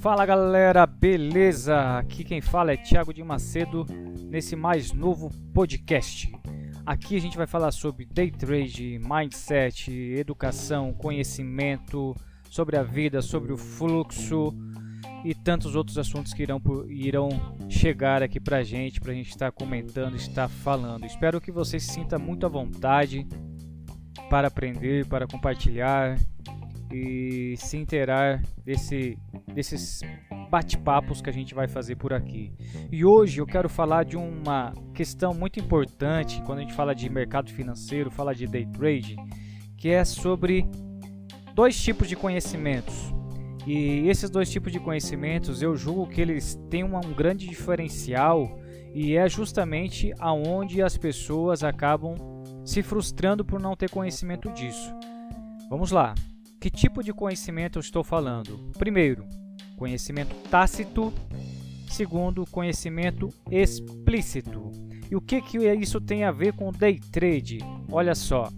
[0.00, 1.98] Fala galera, beleza?
[1.98, 3.84] Aqui quem fala é Thiago de Macedo
[4.30, 6.32] nesse mais novo podcast.
[6.86, 12.16] Aqui a gente vai falar sobre day trade, mindset, educação, conhecimento,
[12.48, 14.54] sobre a vida, sobre o fluxo
[15.22, 17.28] e tantos outros assuntos que irão, irão
[17.68, 21.04] chegar aqui pra gente, pra gente estar comentando, estar falando.
[21.04, 23.26] Espero que você se sinta muito à vontade
[24.30, 26.16] para aprender, para compartilhar
[26.92, 29.18] e se inteirar desse,
[29.52, 30.02] desses
[30.48, 32.52] bate-papos que a gente vai fazer por aqui.
[32.92, 37.10] E hoje eu quero falar de uma questão muito importante quando a gente fala de
[37.10, 39.16] mercado financeiro, fala de day trade,
[39.76, 40.64] que é sobre
[41.52, 43.12] dois tipos de conhecimentos.
[43.66, 48.58] E esses dois tipos de conhecimentos eu julgo que eles têm um grande diferencial
[48.94, 52.29] e é justamente aonde as pessoas acabam
[52.70, 54.94] se frustrando por não ter conhecimento disso.
[55.68, 56.14] Vamos lá.
[56.60, 58.70] Que tipo de conhecimento eu estou falando?
[58.78, 59.26] Primeiro,
[59.76, 61.12] conhecimento tácito.
[61.88, 64.70] Segundo, conhecimento explícito.
[65.10, 67.58] E o que, que isso tem a ver com day trade?
[67.90, 68.48] Olha só.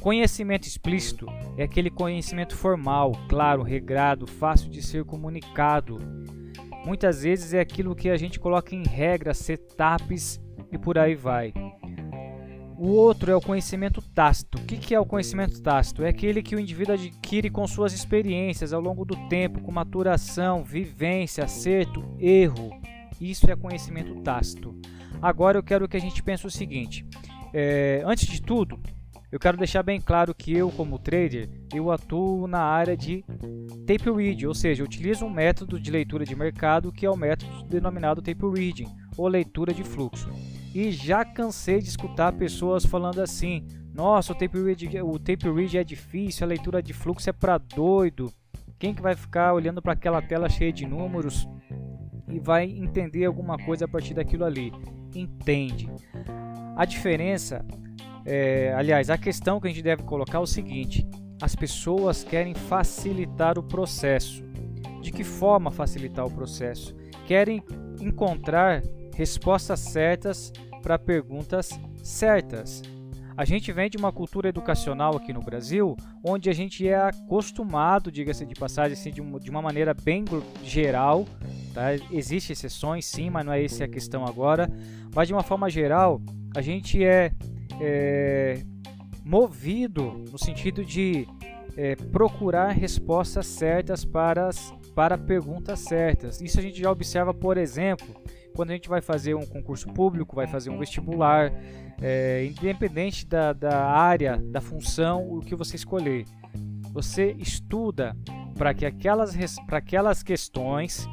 [0.00, 5.98] Conhecimento explícito é aquele conhecimento formal, claro, regrado, fácil de ser comunicado.
[6.84, 11.52] Muitas vezes é aquilo que a gente coloca em regras, setups e por aí vai.
[12.78, 14.58] O outro é o conhecimento tácito.
[14.58, 16.02] O que é o conhecimento tácito?
[16.02, 20.62] É aquele que o indivíduo adquire com suas experiências ao longo do tempo, com maturação,
[20.62, 22.70] vivência, acerto, erro.
[23.18, 24.78] Isso é conhecimento tácito.
[25.22, 27.06] Agora eu quero que a gente pense o seguinte:
[27.54, 28.78] é, antes de tudo,
[29.32, 33.24] eu quero deixar bem claro que eu, como trader, eu atuo na área de
[33.86, 37.16] tape read, ou seja, eu utilizo um método de leitura de mercado que é o
[37.16, 40.28] método denominado tape reading, ou leitura de fluxo.
[40.78, 45.78] E já cansei de escutar pessoas falando assim: "Nossa, o tape read, o tape read
[45.78, 48.30] é difícil, a leitura de fluxo é para doido.
[48.78, 51.48] Quem que vai ficar olhando para aquela tela cheia de números
[52.28, 54.70] e vai entender alguma coisa a partir daquilo ali?"
[55.14, 55.88] Entende?
[56.76, 57.64] A diferença
[58.26, 61.08] é, aliás, a questão que a gente deve colocar é o seguinte:
[61.40, 64.44] as pessoas querem facilitar o processo.
[65.00, 66.94] De que forma facilitar o processo?
[67.26, 67.62] Querem
[67.98, 68.82] encontrar
[69.14, 70.52] respostas certas
[70.86, 71.70] para perguntas
[72.00, 72.80] certas.
[73.36, 78.10] A gente vem de uma cultura educacional aqui no Brasil, onde a gente é acostumado,
[78.12, 80.24] diga-se de passagem, assim, de, uma, de uma maneira bem
[80.62, 81.26] geral.
[81.74, 81.92] Tá?
[82.12, 84.70] Existem exceções, sim, mas não é essa a questão agora.
[85.12, 86.22] Mas de uma forma geral,
[86.54, 87.32] a gente é,
[87.80, 88.62] é
[89.24, 91.26] movido no sentido de
[91.76, 96.40] é, procurar respostas certas para, as, para perguntas certas.
[96.40, 98.06] Isso a gente já observa, por exemplo,
[98.56, 101.52] quando a gente vai fazer um concurso público, vai fazer um vestibular,
[102.00, 106.24] é, independente da, da área, da função, o que você escolher.
[106.90, 108.16] Você estuda
[108.56, 111.06] para que aquelas, para aquelas questões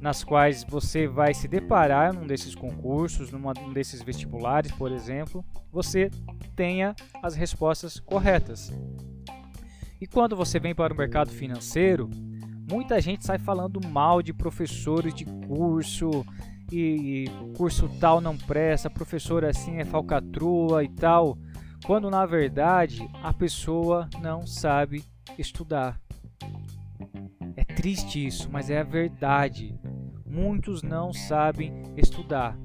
[0.00, 6.10] nas quais você vai se deparar num desses concursos, num desses vestibulares, por exemplo, você
[6.56, 8.72] tenha as respostas corretas.
[10.00, 12.10] E quando você vem para o mercado financeiro,
[12.68, 16.24] muita gente sai falando mal de professores de curso,
[16.70, 17.24] e
[17.56, 21.38] curso tal não presta, professor assim é falcatrua e tal,
[21.86, 25.04] quando na verdade a pessoa não sabe
[25.38, 26.00] estudar.
[27.56, 29.74] É triste isso, mas é a verdade.
[30.26, 32.56] Muitos não sabem estudar.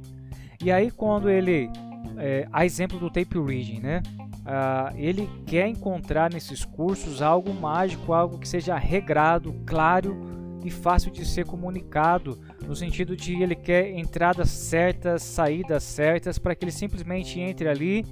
[0.61, 1.69] E aí quando ele,
[2.17, 4.01] é, a exemplo do tape reading, né?
[4.43, 10.17] Uh, ele quer encontrar nesses cursos algo mágico, algo que seja regrado, claro
[10.65, 16.55] e fácil de ser comunicado, no sentido de ele quer entradas certas, saídas certas, para
[16.55, 18.05] que ele simplesmente entre ali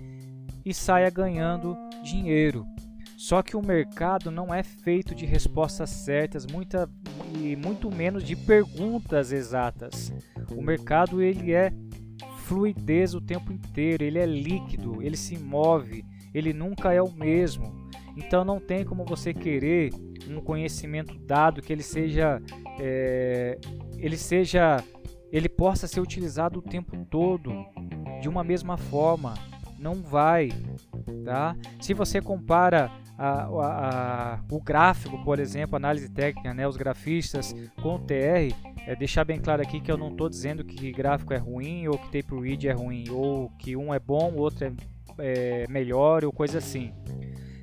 [0.66, 2.66] e saia ganhando dinheiro.
[3.18, 6.90] Só que o mercado não é feito de respostas certas, muita,
[7.40, 10.12] e muito menos de perguntas exatas.
[10.56, 11.72] O mercado ele é
[12.46, 17.88] fluidez o tempo inteiro, ele é líquido, ele se move, ele nunca é o mesmo.
[18.18, 19.92] Então não tem como você querer
[20.28, 22.42] um conhecimento dado que ele seja,
[22.80, 23.58] é,
[24.02, 24.84] ele seja,
[25.32, 27.54] ele possa ser utilizado o tempo todo
[28.20, 29.36] de uma mesma forma.
[29.80, 30.50] Não vai,
[31.24, 31.56] tá?
[31.80, 37.54] Se você compara a, a, a, o gráfico, por exemplo, análise técnica, né, os grafistas
[37.82, 38.54] com o TR,
[38.86, 41.98] é deixar bem claro aqui que eu não estou dizendo que gráfico é ruim ou
[41.98, 46.26] que tape read é ruim, ou que um é bom, o outro é, é melhor
[46.26, 46.92] ou coisa assim.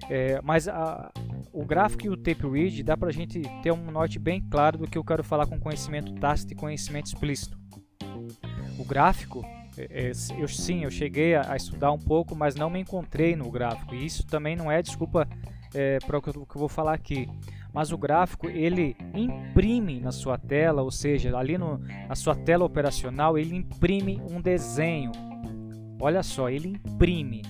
[0.09, 1.11] É, mas a,
[1.53, 4.79] o gráfico e o tape read dá para a gente ter um norte bem claro
[4.79, 7.59] do que eu quero falar com conhecimento tácito e conhecimento explícito.
[8.79, 9.45] O gráfico
[9.77, 13.95] é, eu sim, eu cheguei a, estudar um pouco, mas não me encontrei no gráfico.
[13.95, 15.29] E isso também não é desculpa
[15.75, 17.29] é, para o que, que eu vou falar aqui
[17.73, 22.65] mas o gráfico ele imprime na sua tela, ou seja, ali no, na sua tela
[22.65, 25.13] operacional, ele imprime um desenho.
[26.01, 27.43] Olha só, ele imprime.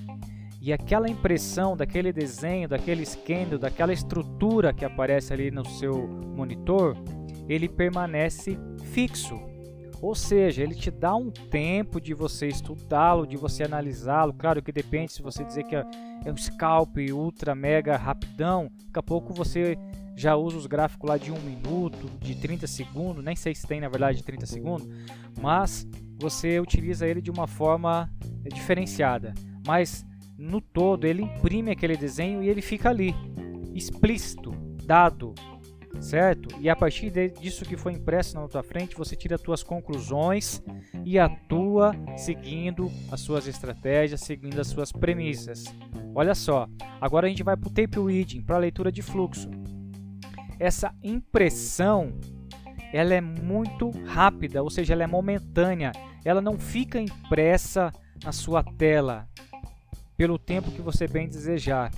[0.61, 6.97] E aquela impressão daquele desenho, daquele scan, daquela estrutura que aparece ali no seu monitor,
[7.49, 8.59] ele permanece
[8.93, 9.41] fixo.
[10.01, 14.33] Ou seja, ele te dá um tempo de você estudá-lo, de você analisá-lo.
[14.33, 15.85] Claro que depende se você dizer que é,
[16.25, 19.77] é um scalp ultra mega rapidão, daqui a pouco você
[20.17, 23.81] já usa os gráficos lá de 1 minuto, de 30 segundos, nem sei se tem
[23.81, 24.89] na verdade de 30 segundos,
[25.41, 25.87] mas
[26.21, 28.11] você utiliza ele de uma forma
[28.53, 29.33] diferenciada.
[29.65, 30.05] Mas
[30.39, 33.13] no todo ele imprime aquele desenho e ele fica ali,
[33.75, 34.53] explícito,
[34.85, 35.35] dado,
[36.01, 36.49] certo?
[36.61, 40.63] E a partir disso que foi impresso na tua frente, você tira as tuas conclusões
[41.05, 45.65] e atua seguindo as suas estratégias, seguindo as suas premissas.
[46.15, 46.69] Olha só,
[47.01, 49.51] agora a gente vai para o tape reading, para a leitura de fluxo.
[50.61, 52.19] Essa impressão,
[52.93, 55.91] ela é muito rápida, ou seja, ela é momentânea.
[56.25, 57.93] Ela não fica impressa
[58.25, 59.29] na sua tela
[60.19, 61.93] pelo tempo que você bem desejar.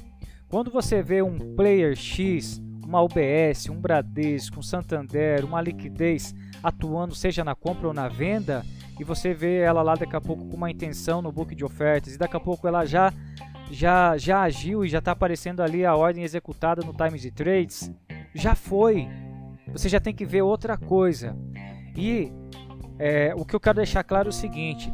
[0.46, 7.14] Quando você vê um player X uma UBS, um Bradesco, um Santander, uma liquidez atuando
[7.14, 8.62] seja na compra ou na venda
[8.98, 12.14] e você vê ela lá daqui a pouco com uma intenção no book de ofertas
[12.14, 13.12] e daqui a pouco ela já
[13.70, 17.90] já já agiu e já está aparecendo ali a ordem executada no Times de Trades,
[18.34, 19.08] já foi.
[19.68, 21.36] Você já tem que ver outra coisa.
[21.96, 22.32] E
[22.98, 24.92] é, o que eu quero deixar claro é o seguinte: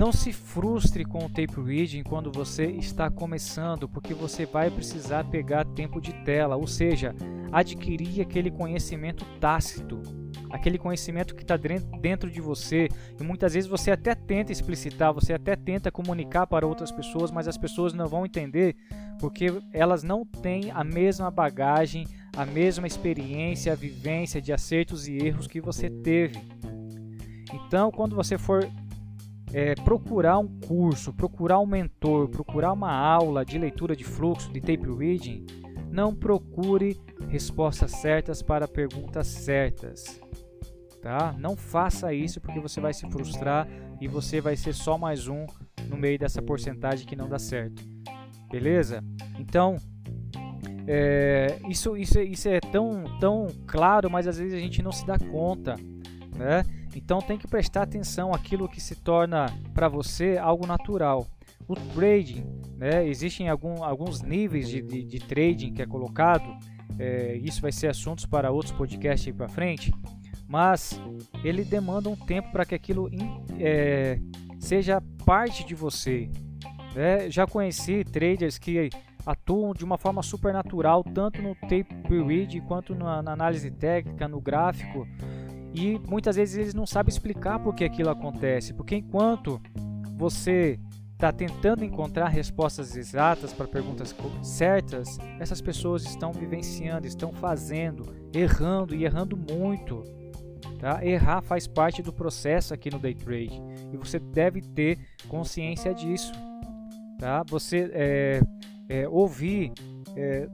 [0.00, 5.24] não se frustre com o tape reading quando você está começando, porque você vai precisar
[5.24, 7.14] pegar tempo de tela, ou seja,
[7.52, 10.00] adquirir aquele conhecimento tácito,
[10.48, 12.88] aquele conhecimento que está dentro de você.
[13.20, 17.46] E muitas vezes você até tenta explicitar, você até tenta comunicar para outras pessoas, mas
[17.46, 18.74] as pessoas não vão entender
[19.18, 25.18] porque elas não têm a mesma bagagem, a mesma experiência, a vivência de acertos e
[25.18, 26.40] erros que você teve.
[27.52, 28.66] Então, quando você for
[29.52, 34.60] é, procurar um curso, procurar um mentor, procurar uma aula de leitura de fluxo, de
[34.60, 35.46] tape reading,
[35.90, 40.20] não procure respostas certas para perguntas certas.
[41.02, 41.34] Tá?
[41.38, 43.66] Não faça isso porque você vai se frustrar
[44.00, 45.46] e você vai ser só mais um
[45.88, 47.82] no meio dessa porcentagem que não dá certo.
[48.50, 49.02] Beleza?
[49.38, 49.76] Então,
[50.86, 55.06] é, isso, isso, isso é tão, tão claro, mas às vezes a gente não se
[55.06, 55.74] dá conta.
[56.36, 56.64] Né?
[56.94, 61.26] Então tem que prestar atenção àquilo que se torna para você algo natural.
[61.68, 62.44] O trading,
[62.76, 66.56] né, existem algum, alguns níveis de, de, de, trading que é colocado,
[66.98, 69.92] é, isso vai ser assuntos para outros podcasts para frente,
[70.48, 71.00] mas
[71.44, 73.08] ele demanda um tempo para que aquilo
[73.58, 74.18] é,
[74.58, 76.28] seja parte de você.
[76.94, 77.30] Né?
[77.30, 78.90] Já conheci traders que
[79.24, 84.40] atuam de uma forma supernatural, tanto no tape read quanto na, na análise técnica, no
[84.40, 85.06] gráfico,
[85.74, 89.60] e muitas vezes eles não sabem explicar por que aquilo acontece, porque enquanto
[90.16, 90.78] você
[91.20, 98.94] está tentando encontrar respostas exatas para perguntas certas, essas pessoas estão vivenciando, estão fazendo, errando
[98.94, 100.02] e errando muito.
[100.78, 101.04] Tá?
[101.04, 103.60] Errar faz parte do processo aqui no day trade
[103.92, 106.32] e você deve ter consciência disso.
[107.18, 107.42] Tá?
[107.48, 108.40] Você é,
[108.88, 109.74] é, ouvir
[110.16, 110.48] é,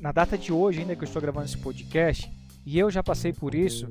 [0.00, 2.30] na data de hoje, ainda que eu estou gravando esse podcast,
[2.64, 3.88] e eu já passei por isso.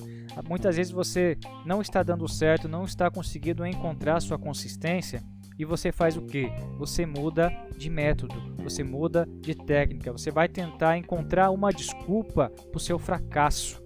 [0.48, 5.22] Muitas vezes você não está dando certo, não está conseguindo encontrar sua consistência
[5.58, 6.52] e você faz o que?
[6.78, 12.78] Você muda de método, você muda de técnica, você vai tentar encontrar uma desculpa para
[12.78, 13.82] o seu fracasso.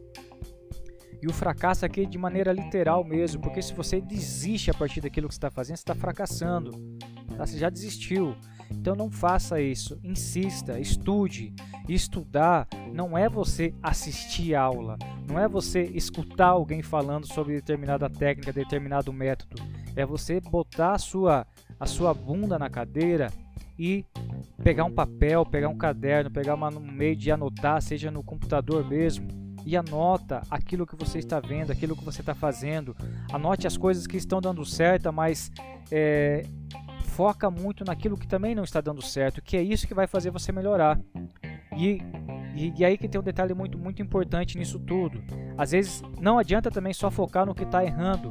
[1.22, 5.02] E o fracasso aqui é de maneira literal mesmo, porque se você desiste a partir
[5.02, 6.72] daquilo que está fazendo, você está fracassando.
[7.36, 7.46] Tá?
[7.46, 8.36] Você já desistiu.
[8.72, 11.54] Então não faça isso, insista, estude.
[11.88, 18.52] Estudar não é você assistir aula, não é você escutar alguém falando sobre determinada técnica,
[18.52, 19.62] determinado método.
[19.96, 21.46] É você botar a sua,
[21.80, 23.32] a sua bunda na cadeira
[23.78, 24.06] e
[24.64, 28.88] pegar um papel, pegar um caderno, pegar uma, um meio de anotar, seja no computador
[28.88, 29.28] mesmo,
[29.66, 32.96] e anota aquilo que você está vendo, aquilo que você está fazendo.
[33.32, 35.52] Anote as coisas que estão dando certo, mas
[35.92, 36.46] é,
[37.02, 40.30] foca muito naquilo que também não está dando certo, que é isso que vai fazer
[40.30, 41.00] você melhorar.
[41.76, 42.02] E,
[42.56, 45.24] e, e aí que tem um detalhe muito, muito importante nisso tudo.
[45.58, 48.30] Às vezes não adianta também só focar no que está errando.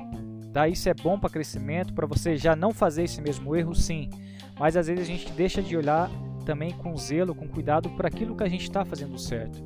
[0.52, 0.68] Tá?
[0.68, 4.08] Isso é bom para crescimento, para você já não fazer esse mesmo erro, sim.
[4.58, 6.08] Mas às vezes a gente deixa de olhar
[6.44, 9.60] também com zelo, com cuidado para aquilo que a gente está fazendo certo.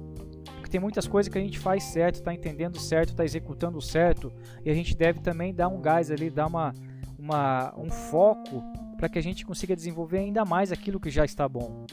[0.55, 4.33] Porque tem muitas coisas que a gente faz certo, está entendendo certo, está executando certo,
[4.65, 6.73] e a gente deve também dar um gás ali, dar uma,
[7.19, 8.63] uma, um foco
[8.97, 11.85] para que a gente consiga desenvolver ainda mais aquilo que já está bom,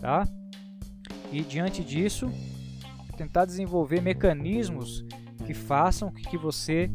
[0.00, 0.26] tá?
[1.30, 2.30] E diante disso,
[3.16, 5.04] tentar desenvolver mecanismos
[5.44, 6.90] que façam que você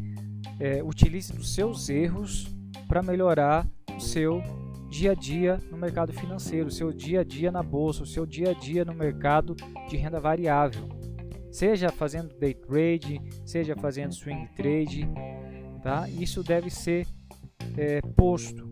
[0.58, 2.46] é, utilize dos seus erros
[2.88, 4.42] para melhorar o seu
[4.88, 8.24] dia a dia no mercado financeiro, o seu dia a dia na bolsa, o seu
[8.24, 9.54] dia a dia no mercado
[9.88, 10.88] de renda variável.
[11.50, 15.08] Seja fazendo day trade, seja fazendo swing trade,
[15.82, 16.08] tá?
[16.08, 17.06] Isso deve ser
[17.76, 18.70] é, posto,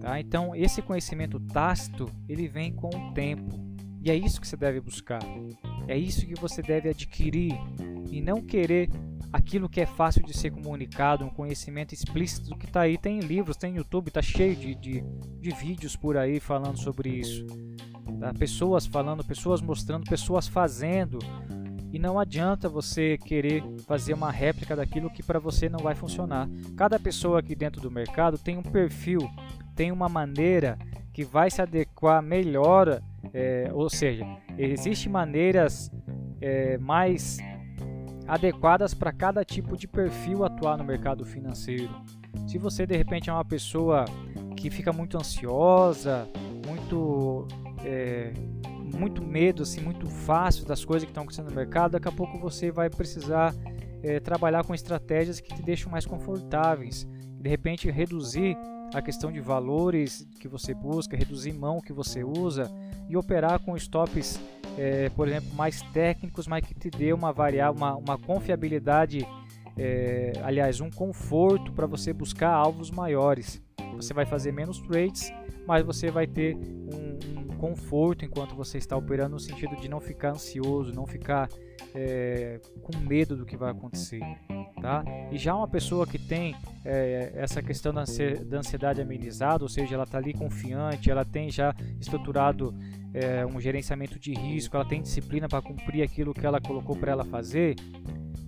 [0.00, 0.20] tá?
[0.20, 3.69] Então esse conhecimento tácito ele vem com o tempo
[4.02, 5.20] e é isso que você deve buscar,
[5.86, 7.52] é isso que você deve adquirir
[8.10, 8.90] e não querer
[9.32, 12.98] aquilo que é fácil de ser comunicado, um conhecimento explícito que está aí.
[12.98, 15.04] Tem livros, tem YouTube, está cheio de, de,
[15.40, 17.46] de, vídeos por aí falando sobre isso.
[18.18, 18.32] Tá?
[18.34, 21.18] Pessoas falando, pessoas mostrando, pessoas fazendo.
[21.92, 26.48] E não adianta você querer fazer uma réplica daquilo que para você não vai funcionar.
[26.76, 29.28] Cada pessoa aqui dentro do mercado tem um perfil,
[29.74, 30.78] tem uma maneira
[31.20, 33.02] que vai se adequar melhor,
[33.34, 34.24] é, ou seja,
[34.56, 35.92] existem maneiras
[36.40, 37.36] é, mais
[38.26, 41.90] adequadas para cada tipo de perfil atuar no mercado financeiro.
[42.46, 44.06] Se você de repente é uma pessoa
[44.56, 46.26] que fica muito ansiosa,
[46.66, 47.46] muito
[47.84, 48.32] é,
[48.98, 52.38] muito medo, assim, muito fácil das coisas que estão acontecendo no mercado, daqui a pouco
[52.38, 53.54] você vai precisar
[54.02, 57.06] é, trabalhar com estratégias que te deixam mais confortáveis.
[57.38, 58.56] De repente reduzir
[58.92, 62.70] a questão de valores que você busca, reduzir mão que você usa
[63.08, 64.40] e operar com stops
[64.78, 69.26] é, por exemplo, mais técnicos, mas que te dê uma variável, uma, uma confiabilidade,
[69.76, 73.62] é, aliás, um conforto para você buscar alvos maiores.
[73.96, 75.32] Você vai fazer menos trades,
[75.66, 80.00] mas você vai ter um, um conforto enquanto você está operando, no sentido de não
[80.00, 81.48] ficar ansioso, não ficar
[81.94, 84.20] é, com medo do que vai acontecer.
[84.80, 85.04] Tá?
[85.30, 88.02] E já uma pessoa que tem é, essa questão da
[88.58, 92.74] ansiedade amenizada, ou seja, ela está ali confiante, ela tem já estruturado
[93.12, 97.12] é, um gerenciamento de risco, ela tem disciplina para cumprir aquilo que ela colocou para
[97.12, 97.76] ela fazer,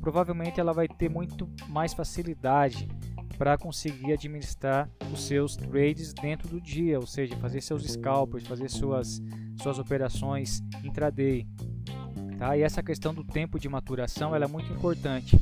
[0.00, 2.88] provavelmente ela vai ter muito mais facilidade
[3.36, 8.68] para conseguir administrar os seus trades dentro do dia, ou seja, fazer seus scalpers, fazer
[8.68, 9.20] suas,
[9.60, 11.46] suas operações intraday.
[12.42, 12.56] Tá?
[12.56, 15.40] E essa questão do tempo de maturação ela é muito importante.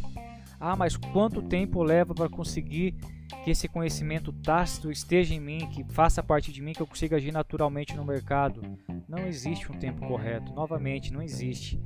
[0.61, 2.95] Ah, mas quanto tempo leva para conseguir
[3.43, 7.17] que esse conhecimento tácito esteja em mim, que faça parte de mim, que eu consiga
[7.17, 8.61] agir naturalmente no mercado?
[9.09, 10.53] Não existe um tempo correto.
[10.53, 11.83] Novamente, não existe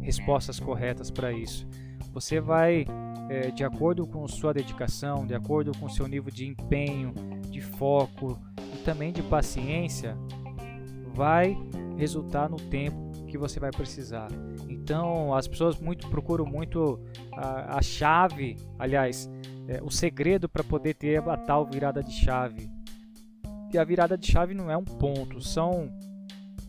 [0.00, 1.68] respostas corretas para isso.
[2.14, 2.86] Você vai,
[3.28, 7.12] é, de acordo com sua dedicação, de acordo com seu nível de empenho,
[7.50, 8.38] de foco
[8.74, 10.16] e também de paciência,
[11.12, 11.54] vai
[11.98, 14.28] resultar no tempo que você vai precisar.
[14.68, 17.00] Então, as pessoas muito procuram muito
[17.32, 19.28] a, a chave, aliás,
[19.68, 22.70] é, o segredo para poder ter a tal virada de chave.
[23.72, 25.92] E a virada de chave não é um ponto, são,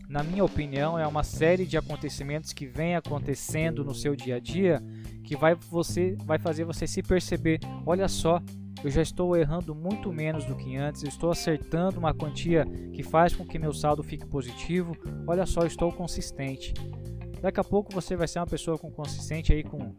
[0.08, 4.40] na minha opinião, é uma série de acontecimentos que vem acontecendo no seu dia a
[4.40, 4.82] dia
[5.28, 8.42] que vai você vai fazer você se perceber, olha só,
[8.84, 13.34] eu já estou errando muito menos do que antes, estou acertando uma quantia que faz
[13.34, 14.96] com que meu saldo fique positivo.
[15.26, 16.74] Olha só, estou consistente.
[17.40, 19.94] Daqui a pouco você vai ser uma pessoa com consistente aí com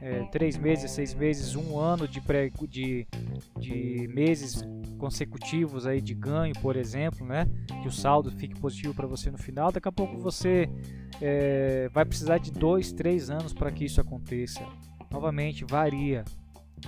[0.00, 3.06] é, três meses, seis meses, um ano de, pré, de,
[3.58, 4.62] de meses
[4.98, 7.46] consecutivos aí de ganho, por exemplo, né?
[7.82, 9.70] Que o saldo fique positivo para você no final.
[9.70, 10.68] Daqui a pouco você
[11.20, 14.64] é, vai precisar de dois, três anos para que isso aconteça.
[15.10, 16.24] Novamente, varia,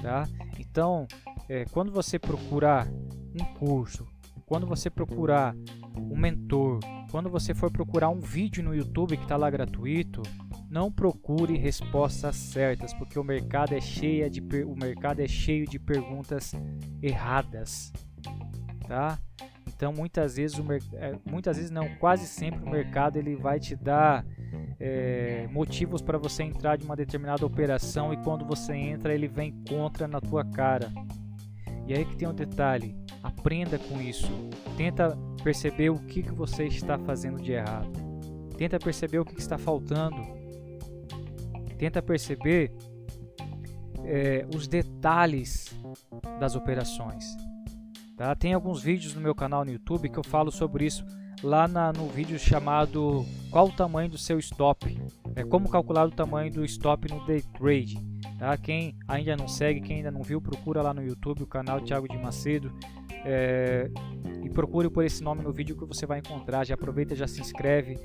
[0.03, 0.27] tá?
[0.59, 1.07] Então,
[1.51, 4.07] é, quando você procurar um curso,
[4.47, 5.53] quando você procurar
[5.97, 6.79] um mentor,
[7.11, 10.23] quando você for procurar um vídeo no YouTube que está lá gratuito,
[10.71, 15.77] não procure respostas certas, porque o mercado é cheio de o mercado é cheio de
[15.77, 16.53] perguntas
[17.03, 17.93] erradas,
[18.87, 19.19] tá?
[19.67, 20.65] Então muitas vezes o
[20.95, 24.25] é, muitas vezes não, quase sempre o mercado ele vai te dar
[24.79, 29.53] é, motivos para você entrar de uma determinada operação e quando você entra ele vem
[29.69, 30.93] contra na tua cara.
[31.91, 34.31] E aí que tem um detalhe, aprenda com isso.
[34.77, 37.91] Tenta perceber o que, que você está fazendo de errado.
[38.57, 40.23] Tenta perceber o que, que está faltando.
[41.77, 42.73] Tenta perceber
[44.05, 45.77] é, os detalhes
[46.39, 47.25] das operações.
[48.17, 48.37] Tá?
[48.37, 51.05] Tem alguns vídeos no meu canal no YouTube que eu falo sobre isso
[51.43, 54.97] lá na, no vídeo chamado Qual o tamanho do seu stop?
[55.35, 58.10] É como calcular o tamanho do stop no day trade.
[58.41, 58.57] Tá?
[58.57, 62.09] Quem ainda não segue, quem ainda não viu, procura lá no YouTube o canal Thiago
[62.09, 62.73] de Macedo
[63.23, 63.91] é,
[64.43, 66.65] e procure por esse nome no vídeo que você vai encontrar.
[66.65, 67.99] Já aproveita, já se inscreve.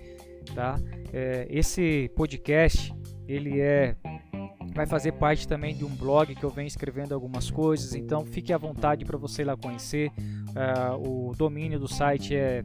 [0.53, 0.77] Tá?
[1.13, 2.93] É, esse podcast
[3.25, 3.95] ele é
[4.73, 8.51] vai fazer parte também de um blog que eu venho escrevendo algumas coisas, então fique
[8.51, 10.11] à vontade para você ir lá conhecer.
[10.49, 12.61] Uh, o domínio do site é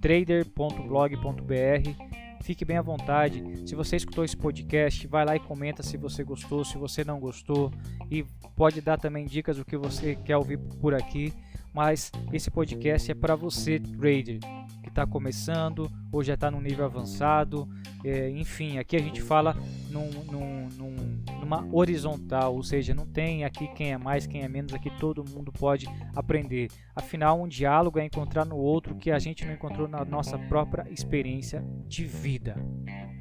[0.00, 2.05] trader.blog.br.
[2.46, 3.42] Fique bem à vontade.
[3.66, 7.18] Se você escutou esse podcast, vai lá e comenta se você gostou, se você não
[7.18, 7.72] gostou
[8.08, 8.24] e
[8.54, 11.32] pode dar também dicas do que você quer ouvir por aqui.
[11.74, 14.38] Mas esse podcast é para você, trader,
[14.86, 17.68] que está começando ou já está no nível avançado.
[18.04, 19.56] É, enfim, aqui a gente fala
[19.90, 24.48] num, num, num, numa horizontal, ou seja, não tem aqui quem é mais, quem é
[24.48, 26.70] menos, aqui todo mundo pode aprender.
[26.94, 30.86] Afinal, um diálogo é encontrar no outro que a gente não encontrou na nossa própria
[30.88, 32.56] experiência de vida.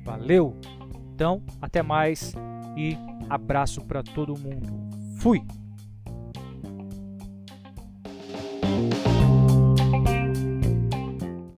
[0.03, 0.55] Valeu!
[1.13, 2.33] Então, até mais
[2.77, 2.95] e
[3.27, 4.71] abraço para todo mundo.
[5.17, 5.41] Fui!